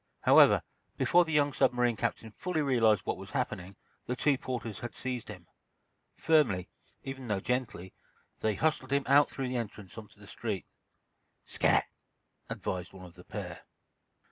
[0.21, 0.63] However,
[0.97, 3.75] before the young submarine captain fully realized what was happening,
[4.07, 5.45] the two porters had seized him.
[6.17, 6.69] Firmly,
[7.03, 7.93] even though gently,
[8.39, 10.65] they hustled him out through the entrance onto the street.
[11.45, 11.85] "Scat!"
[12.49, 13.63] advised one of the pair.